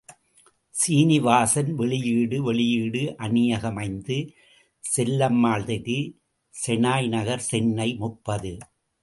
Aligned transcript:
சீனிவாசன் 0.73 1.69
வெளியீடு 1.75 2.43
வெளியீடு 2.43 3.15
அணியகம் 3.17 3.75
ஐந்து, 3.75 4.17
செல்லம்மாள் 4.83 5.63
தெரு, 5.63 5.99
செனாய் 6.53 7.07
நகர், 7.07 7.39
சென்னை 7.39 7.89
முப்பது. 7.95 8.57